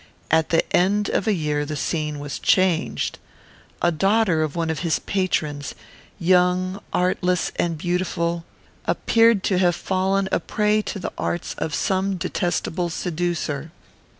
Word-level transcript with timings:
At 0.31 0.49
the 0.49 0.63
end 0.75 1.09
of 1.09 1.27
a 1.27 1.31
year 1.33 1.63
the 1.63 1.75
scene 1.75 2.17
was 2.17 2.39
changed. 2.39 3.19
A 3.83 3.91
daughter 3.91 4.41
of 4.41 4.55
one 4.55 4.71
of 4.71 4.79
his 4.79 4.97
patrons, 4.97 5.75
young, 6.17 6.81
artless, 6.91 7.51
and 7.57 7.77
beautiful, 7.77 8.43
appeared 8.85 9.43
to 9.43 9.59
have 9.59 9.75
fallen 9.75 10.27
a 10.31 10.39
prey 10.39 10.81
to 10.81 10.97
the 10.97 11.13
arts 11.19 11.53
of 11.59 11.75
some 11.75 12.15
detestable 12.17 12.89
seducer. 12.89 13.69